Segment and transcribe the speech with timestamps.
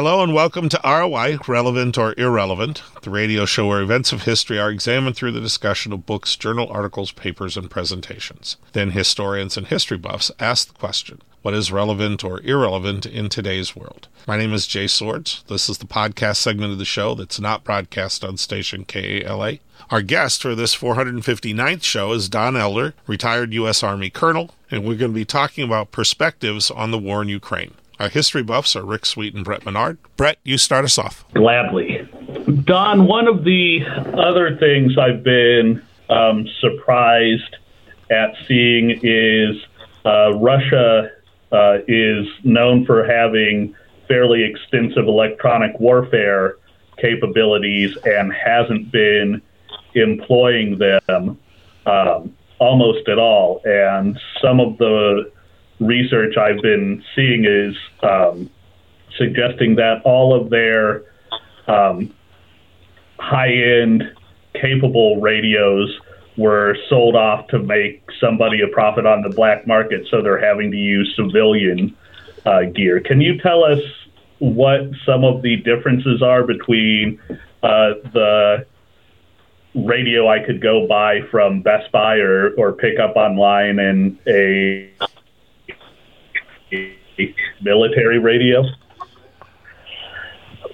[0.00, 4.58] Hello and welcome to ROI, Relevant or Irrelevant, the radio show where events of history
[4.58, 8.56] are examined through the discussion of books, journal articles, papers, and presentations.
[8.72, 13.76] Then historians and history buffs ask the question, what is relevant or irrelevant in today's
[13.76, 14.08] world?
[14.26, 15.44] My name is Jay Swords.
[15.48, 19.58] This is the podcast segment of the show that's not broadcast on station KALA.
[19.90, 23.82] Our guest for this 459th show is Don Elder, retired U.S.
[23.82, 27.74] Army colonel, and we're going to be talking about perspectives on the war in Ukraine.
[28.00, 29.98] Our history buffs are Rick Sweet and Brett Menard.
[30.16, 31.22] Brett, you start us off.
[31.34, 32.08] Gladly.
[32.64, 33.80] Don, one of the
[34.14, 37.56] other things I've been um, surprised
[38.10, 39.54] at seeing is
[40.06, 41.10] uh, Russia
[41.52, 43.74] uh, is known for having
[44.08, 46.56] fairly extensive electronic warfare
[46.96, 49.42] capabilities and hasn't been
[49.92, 51.38] employing them
[51.84, 53.60] um, almost at all.
[53.66, 55.30] And some of the
[55.80, 58.50] research I've been seeing is um,
[59.16, 61.02] suggesting that all of their
[61.66, 62.14] um,
[63.18, 64.04] high end
[64.54, 65.98] capable radios
[66.36, 70.70] were sold off to make somebody a profit on the black market, so they're having
[70.70, 71.96] to use civilian
[72.46, 73.00] uh, gear.
[73.00, 73.80] Can you tell us
[74.38, 77.20] what some of the differences are between
[77.62, 78.66] uh, the
[79.74, 84.90] radio I could go buy from Best Buy or, or pick up online and a
[87.60, 88.64] military radio?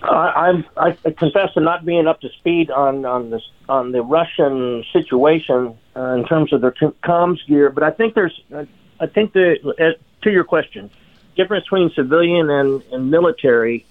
[0.03, 4.85] I, I, confess to not being up to speed on on this on the Russian
[4.93, 8.41] situation uh, in terms of their comms gear, but I think there's
[9.01, 10.91] I think the uh, to your question,
[11.37, 13.87] difference between civilian and, and military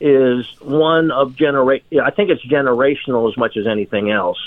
[0.00, 1.84] is one of generate.
[2.02, 4.38] I think it's generational as much as anything else.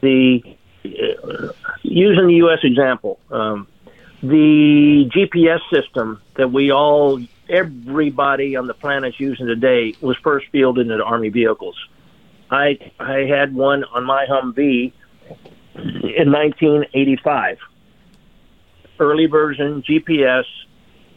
[0.00, 0.42] The
[0.84, 2.60] uh, using the U.S.
[2.62, 3.66] example, um,
[4.22, 10.46] the GPS system that we all, everybody on the planet is using today was first
[10.48, 11.76] fielded into Army vehicles.
[12.50, 14.92] I I had one on my Humvee
[15.74, 17.58] in 1985,
[18.98, 20.44] early version GPS,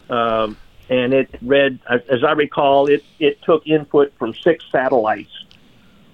[0.10, 0.56] um,
[0.90, 5.32] and it read, as I recall, it it took input from six satellites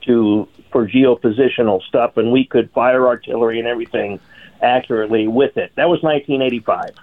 [0.04, 4.20] to for geopositional stuff, and we could fire artillery and everything
[4.62, 5.72] accurately with it.
[5.76, 6.96] That was 1985.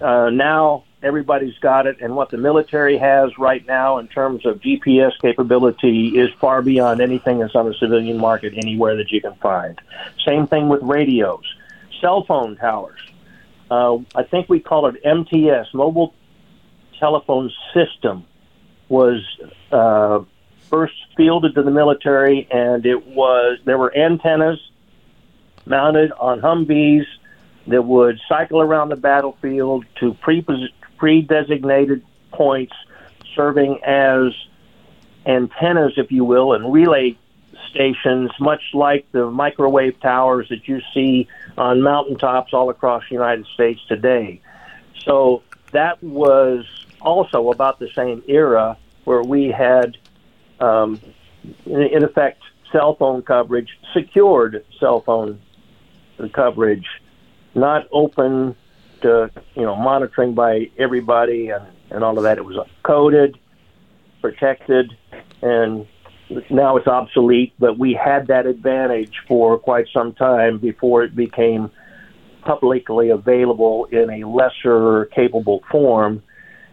[0.00, 4.60] Uh, now everybody's got it, and what the military has right now in terms of
[4.60, 9.34] GPS capability is far beyond anything that's on the civilian market anywhere that you can
[9.36, 9.80] find.
[10.26, 11.44] Same thing with radios,
[12.00, 13.00] cell phone towers.
[13.70, 16.14] Uh, I think we call it MTS, mobile
[16.98, 18.24] telephone system,
[18.88, 19.22] was
[19.72, 20.20] uh,
[20.70, 24.58] first fielded to the military, and it was there were antennas
[25.66, 27.04] mounted on Humvees
[27.66, 32.74] that would cycle around the battlefield to pre designated points,
[33.34, 34.32] serving as
[35.26, 37.16] antennas, if you will, and relay
[37.70, 41.28] stations, much like the microwave towers that you see
[41.58, 44.40] on mountaintops all across the United States today.
[45.04, 46.64] So that was
[47.00, 49.96] also about the same era where we had,
[50.60, 51.00] um,
[51.64, 55.40] in, in effect, cell phone coverage, secured cell phone
[56.16, 56.86] the coverage,
[57.54, 58.56] not open
[59.02, 62.38] to you know monitoring by everybody and and all of that.
[62.38, 63.38] It was coded,
[64.20, 64.96] protected,
[65.42, 65.86] and
[66.50, 67.52] now it's obsolete.
[67.58, 71.70] But we had that advantage for quite some time before it became
[72.42, 76.22] publicly available in a lesser capable form.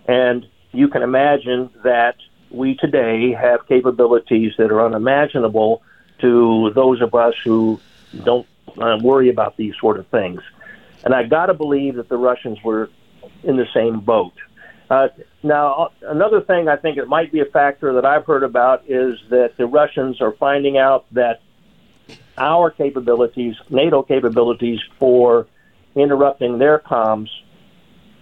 [0.08, 2.16] And you can imagine that
[2.52, 5.82] we today have capabilities that are unimaginable
[6.20, 7.80] to those of us who
[8.24, 10.42] don't uh, worry about these sort of things.
[11.04, 12.90] And I got to believe that the Russians were
[13.44, 14.34] in the same boat.
[14.90, 15.08] Uh,
[15.42, 19.18] now, another thing I think it might be a factor that I've heard about is
[19.30, 21.42] that the Russians are finding out that
[22.38, 25.48] our capabilities, NATO capabilities for
[25.96, 27.30] interrupting their comms,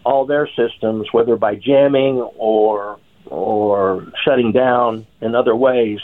[0.03, 5.99] all their systems, whether by jamming or or shutting down in other ways,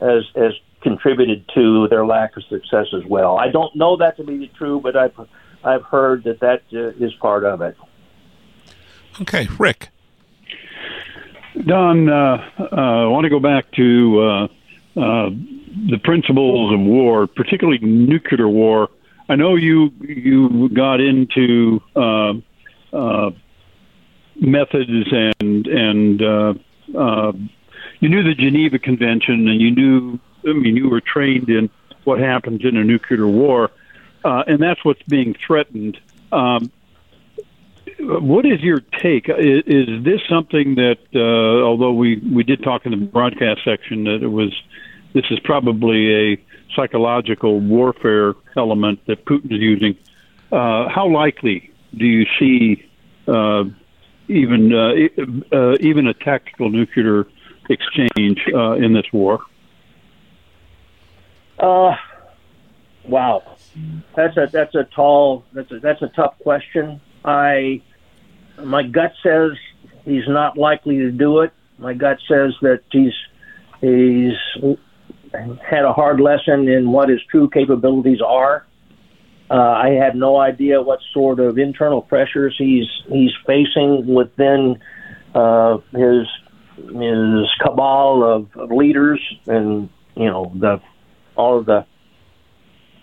[0.00, 0.52] as as
[0.82, 3.38] contributed to their lack of success as well.
[3.38, 5.14] I don't know that to be true, but I've
[5.64, 7.76] I've heard that that uh, is part of it.
[9.20, 9.90] Okay, Rick.
[11.66, 14.44] Don, uh, uh, I want to go back to uh,
[14.96, 15.30] uh,
[15.90, 18.88] the principles of war, particularly nuclear war.
[19.28, 23.30] I know you you got into uh,
[24.36, 26.20] methods and and
[28.00, 31.70] you knew the Geneva Convention and you knew I mean, you were trained in
[32.04, 33.70] what happens in a nuclear war,
[34.24, 35.98] uh, and that's what's being threatened.
[36.32, 36.70] Um,
[37.98, 39.28] what is your take?
[39.28, 44.04] Is, is this something that, uh, although we, we did talk in the broadcast section
[44.04, 44.52] that it was,
[45.12, 49.96] this is probably a psychological warfare element that Putin is using.
[50.50, 52.84] Uh, how likely do you see
[53.28, 53.64] uh,
[54.28, 57.26] even uh, uh even a tactical nuclear
[57.68, 59.40] exchange uh, in this war?
[61.62, 61.94] Uh,
[63.08, 63.56] wow,
[64.16, 67.00] that's a that's a tall that's a that's a tough question.
[67.24, 67.80] I
[68.60, 69.52] my gut says
[70.04, 71.52] he's not likely to do it.
[71.78, 73.12] My gut says that he's
[73.80, 74.32] he's
[75.64, 78.66] had a hard lesson in what his true capabilities are.
[79.48, 84.80] Uh, I have no idea what sort of internal pressures he's he's facing within
[85.32, 86.26] uh, his
[86.76, 90.80] his cabal of, of leaders and you know the
[91.36, 91.86] all the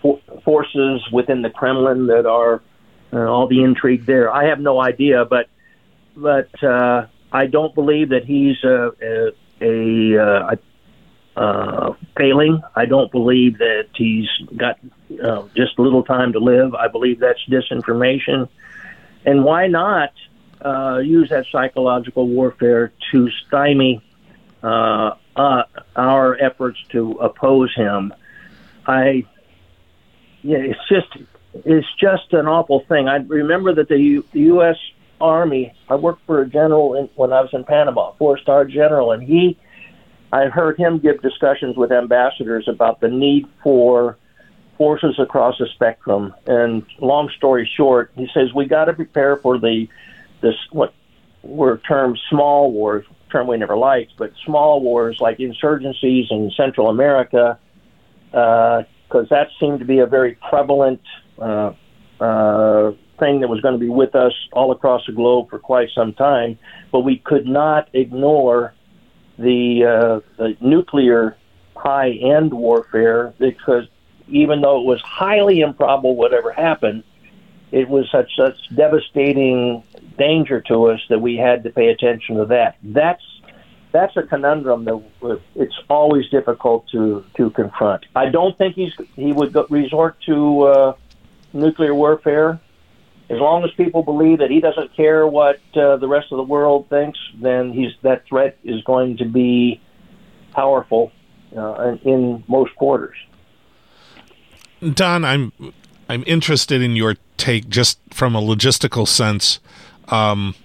[0.02, 2.62] for- forces within the Kremlin that are
[3.12, 4.32] uh, all the intrigue there.
[4.32, 5.48] I have no idea, but
[6.16, 10.58] but uh, I don't believe that he's a, a, a, a
[11.36, 12.60] uh, failing.
[12.74, 14.78] I don't believe that he's got
[15.22, 16.74] uh, just a little time to live.
[16.74, 18.48] I believe that's disinformation.
[19.24, 20.12] And why not
[20.60, 24.02] uh, use that psychological warfare to stymie
[24.62, 25.62] uh, uh,
[25.96, 28.12] our efforts to oppose him?
[28.86, 29.24] I,
[30.42, 31.08] yeah, it's just
[31.64, 33.08] it's just an awful thing.
[33.08, 34.76] I remember that the, U, the U.S.
[35.20, 35.74] Army.
[35.88, 39.58] I worked for a general in, when I was in Panama, four-star general, and he
[40.32, 44.16] I heard him give discussions with ambassadors about the need for
[44.78, 46.34] forces across the spectrum.
[46.46, 49.88] And long story short, he says we got to prepare for the
[50.40, 50.94] this what
[51.42, 56.88] were termed small wars, term we never liked, but small wars like insurgencies in Central
[56.88, 57.58] America,
[58.30, 58.84] because
[59.14, 61.00] uh, that seemed to be a very prevalent
[61.38, 61.72] uh,
[62.20, 65.88] uh, thing that was going to be with us all across the globe for quite
[65.94, 66.58] some time.
[66.92, 68.74] But we could not ignore
[69.38, 71.36] the, uh, the nuclear
[71.76, 73.84] high end warfare because
[74.28, 77.04] even though it was highly improbable whatever happened,
[77.72, 79.82] it was such such devastating
[80.18, 82.76] danger to us that we had to pay attention to that.
[82.82, 83.22] That's
[83.92, 88.06] that's a conundrum that it's always difficult to to confront.
[88.14, 90.92] I don't think he's he would go, resort to uh,
[91.52, 92.60] nuclear warfare
[93.30, 96.42] as long as people believe that he doesn't care what uh, the rest of the
[96.42, 99.80] world thinks, then he's that threat is going to be
[100.52, 101.12] powerful
[101.56, 103.16] uh, in most quarters.
[104.94, 105.52] Don, I'm
[106.08, 109.60] I'm interested in your take just from a logistical sense.
[110.08, 110.56] Um,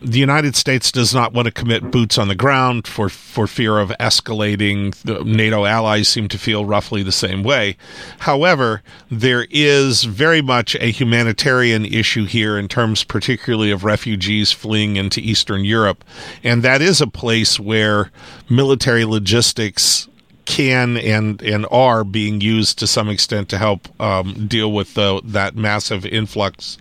[0.00, 3.78] the United States does not want to commit boots on the ground for, for fear
[3.78, 4.94] of escalating.
[5.02, 7.76] The NATO allies seem to feel roughly the same way.
[8.20, 14.96] However, there is very much a humanitarian issue here in terms, particularly of refugees fleeing
[14.96, 16.04] into Eastern Europe.
[16.44, 18.12] And that is a place where
[18.48, 20.08] military logistics
[20.48, 25.20] can and and are being used to some extent to help um, deal with the,
[25.22, 26.78] that massive influx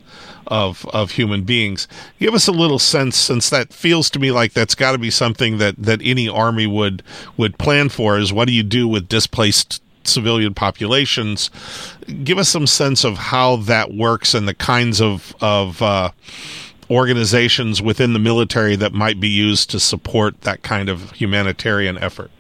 [0.48, 1.86] of of human beings.
[2.18, 5.12] Give us a little sense, since that feels to me like that's got to be
[5.12, 7.04] something that that any army would
[7.36, 8.18] would plan for.
[8.18, 11.52] Is what do you do with displaced civilian populations?
[12.24, 16.12] Give us some sense of how that works and the kinds of of uh,
[16.90, 22.32] organizations within the military that might be used to support that kind of humanitarian effort.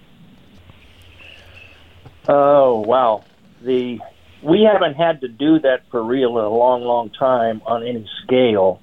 [2.27, 3.23] Oh wow,
[3.61, 3.99] the
[4.43, 8.07] we haven't had to do that for real in a long, long time on any
[8.23, 8.81] scale.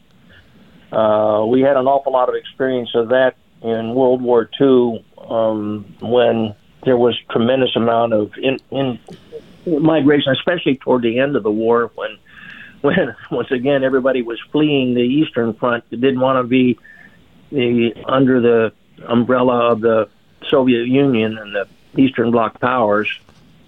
[0.90, 5.84] Uh, we had an awful lot of experience of that in World War II um,
[6.00, 8.98] when there was tremendous amount of in, in
[9.66, 12.16] migration, especially toward the end of the war when
[12.80, 16.78] when once again everybody was fleeing the Eastern Front, didn't want to be
[17.50, 18.72] the under the
[19.06, 20.08] umbrella of the
[20.48, 21.68] Soviet Union and the
[22.00, 23.08] Eastern Bloc powers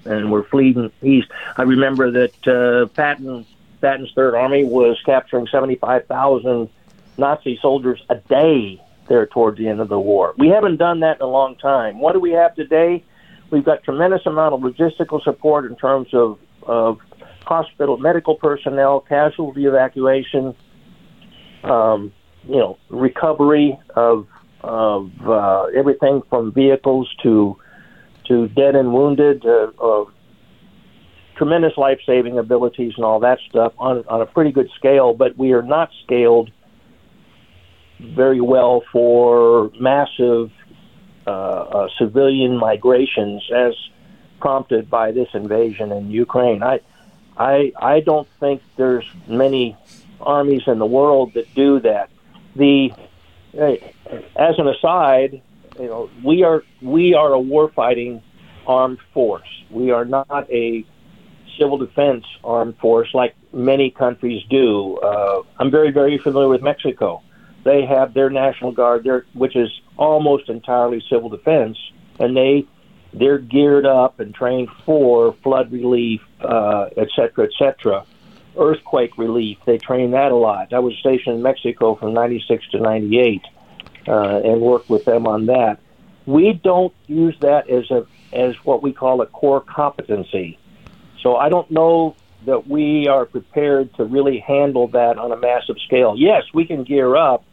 [0.06, 1.28] and were fleeing east.
[1.56, 3.46] I remember that uh, Patton
[3.80, 6.68] Patton's Third Army was capturing 75,000
[7.18, 10.34] Nazi soldiers a day there towards the end of the war.
[10.38, 12.00] We haven't done that in a long time.
[12.00, 13.04] What do we have today?
[13.50, 16.98] We've got tremendous amount of logistical support in terms of, of
[17.44, 20.54] hospital medical personnel, casualty evacuation,
[21.62, 22.12] um,
[22.48, 24.26] you know, recovery of
[24.62, 27.56] of uh, everything from vehicles to
[28.28, 30.04] to dead and wounded, uh, uh,
[31.37, 35.37] tremendous life saving abilities and all that stuff on, on a pretty good scale, but
[35.37, 36.50] we are not scaled
[38.00, 40.50] very well for massive
[41.26, 43.75] uh, uh, civilian migrations as
[44.40, 46.62] prompted by this invasion in Ukraine.
[46.62, 46.80] I,
[47.37, 49.76] I, I don't think there's many
[50.21, 52.11] armies in the world that do that.
[52.54, 52.90] The
[53.54, 55.42] as an aside,
[55.78, 58.23] you know, we are we are a warfighting
[58.66, 59.49] armed force.
[59.71, 60.85] We are not a
[61.59, 64.97] civil defense armed force like many countries do.
[64.99, 67.23] Uh, I'm very very familiar with Mexico.
[67.64, 71.76] They have their national guard, there, which is almost entirely civil defense,
[72.18, 72.66] and they
[73.12, 78.04] they're geared up and trained for flood relief, uh, et cetera, et cetera.
[78.59, 80.73] Earthquake relief, they train that a lot.
[80.73, 83.42] I was stationed in Mexico from 96 to 98
[84.08, 85.78] uh, and work with them on that.
[86.26, 90.58] We don't use that as a as what we call a core competency.
[91.22, 95.76] So I don't know that we are prepared to really handle that on a massive
[95.86, 96.14] scale.
[96.16, 97.44] Yes, we can gear up,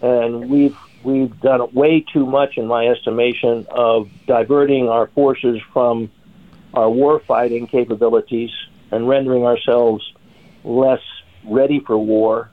[0.00, 6.10] and we've we've done way too much, in my estimation, of diverting our forces from
[6.74, 8.50] our war fighting capabilities
[8.90, 10.02] and rendering ourselves
[10.64, 11.00] less
[11.44, 12.50] ready for war,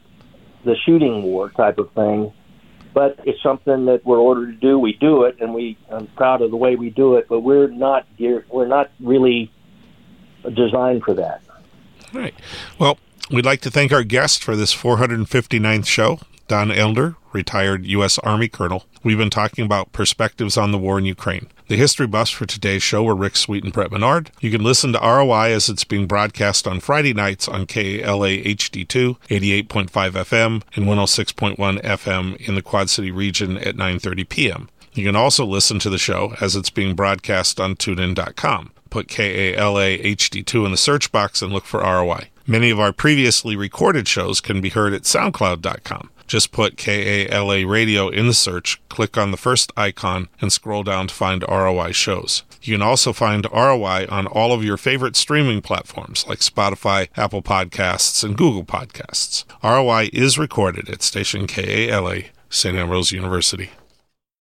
[0.65, 2.33] the shooting war type of thing.
[2.93, 4.79] But it's something that we're ordered to do.
[4.79, 7.27] We do it, and we I'm proud of the way we do it.
[7.29, 9.51] But we're not geared, we're not really
[10.43, 11.41] designed for that.
[12.13, 12.33] All right.
[12.79, 12.97] Well,
[13.29, 18.17] we'd like to thank our guest for this 459th show, Don Elder, retired U.S.
[18.19, 18.85] Army colonel.
[19.03, 21.47] We've been talking about perspectives on the war in Ukraine.
[21.67, 24.31] The history buffs for today's show were Rick Sweet and Brett Menard.
[24.39, 29.17] You can listen to ROI as it's being broadcast on Friday nights on KALA HD2,
[29.29, 34.69] 88.5 FM, and 106.1 FM in the Quad City region at 9.30 p.m.
[34.93, 38.71] You can also listen to the show as it's being broadcast on TuneIn.com.
[38.89, 42.29] Put KALA HD2 in the search box and look for ROI.
[42.47, 46.09] Many of our previously recorded shows can be heard at SoundCloud.com.
[46.29, 51.07] Just put KALA Radio in the search, click on the first icon, and scroll down
[51.07, 52.43] to find ROI shows.
[52.61, 57.41] You can also find ROI on all of your favorite streaming platforms like Spotify, Apple
[57.41, 59.43] Podcasts, and Google Podcasts.
[59.63, 62.77] ROI is recorded at station KALA, St.
[62.77, 63.71] Ambrose University.